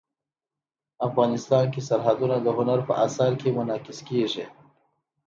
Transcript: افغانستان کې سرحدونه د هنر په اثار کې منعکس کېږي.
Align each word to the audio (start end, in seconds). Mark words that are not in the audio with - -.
افغانستان 1.07 1.65
کې 1.73 1.81
سرحدونه 1.89 2.35
د 2.41 2.47
هنر 2.57 2.79
په 2.87 2.93
اثار 3.05 3.31
کې 3.41 3.55
منعکس 3.57 3.99
کېږي. 4.09 4.45